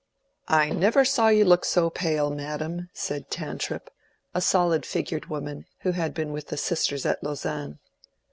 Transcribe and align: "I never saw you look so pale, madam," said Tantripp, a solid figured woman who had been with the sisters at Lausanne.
"I 0.47 0.71
never 0.71 1.05
saw 1.05 1.27
you 1.27 1.45
look 1.45 1.63
so 1.63 1.91
pale, 1.91 2.31
madam," 2.31 2.89
said 2.91 3.29
Tantripp, 3.29 3.91
a 4.33 4.41
solid 4.41 4.83
figured 4.83 5.27
woman 5.27 5.67
who 5.81 5.91
had 5.91 6.15
been 6.15 6.31
with 6.31 6.47
the 6.47 6.57
sisters 6.57 7.05
at 7.05 7.23
Lausanne. 7.23 7.77